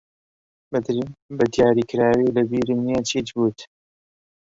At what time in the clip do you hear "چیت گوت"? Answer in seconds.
3.09-3.59